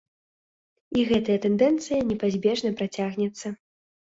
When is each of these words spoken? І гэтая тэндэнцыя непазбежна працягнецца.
І 1.01 1.03
гэтая 1.09 1.35
тэндэнцыя 1.45 2.01
непазбежна 2.09 2.75
працягнецца. 2.81 3.47